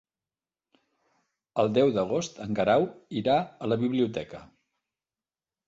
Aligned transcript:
El 1.63 1.69
deu 1.75 1.91
d'agost 1.99 2.41
en 2.47 2.57
Guerau 2.61 2.87
irà 3.23 3.39
a 3.67 3.71
la 3.73 3.81
biblioteca. 3.85 4.43